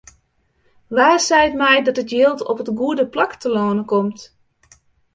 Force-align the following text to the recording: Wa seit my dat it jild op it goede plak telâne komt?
Wa 0.95 1.09
seit 1.27 1.53
my 1.61 1.75
dat 1.83 2.01
it 2.03 2.09
jild 2.13 2.39
op 2.51 2.61
it 2.63 2.73
goede 2.79 3.05
plak 3.13 3.31
telâne 3.41 3.83
komt? 3.91 4.19